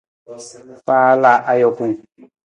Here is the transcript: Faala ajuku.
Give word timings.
Faala 0.85 1.33
ajuku. 1.51 1.85